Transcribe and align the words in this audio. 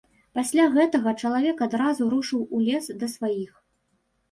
Пасля 0.37 0.63
гэтага 0.77 1.13
чалавек 1.25 1.61
адразу 1.67 2.09
рушыў 2.15 2.41
у 2.55 2.65
лес 2.71 2.91
да 3.05 3.13
сваіх. 3.15 3.51